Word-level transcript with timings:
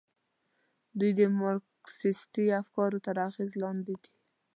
دوی 0.99 1.11
د 1.19 1.21
مارکسیستي 1.39 2.45
افکارو 2.61 2.97
تر 3.05 3.15
اغېز 3.29 3.51
لاندې 3.63 3.93
دي. 4.01 4.11